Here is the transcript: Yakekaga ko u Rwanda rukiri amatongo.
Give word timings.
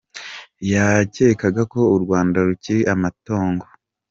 Yakekaga 0.71 1.61
ko 1.71 1.79
u 1.95 1.97
Rwanda 2.03 2.37
rukiri 2.47 2.81
amatongo. 2.93 3.65